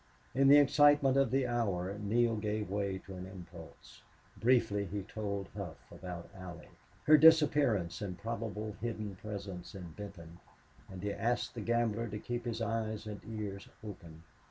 [0.33, 4.01] In the excitement of the hour Neale gave way to an impulse.
[4.35, 6.71] Briefly he told Hough about Allie
[7.03, 10.39] her disappearance and probable hidden presence in Benton,
[10.89, 14.23] and he asked the gambler to keep his eyes and ears open.